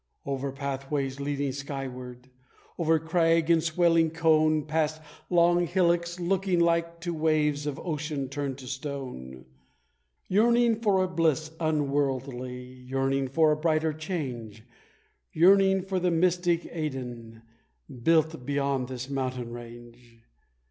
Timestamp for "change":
13.93-14.63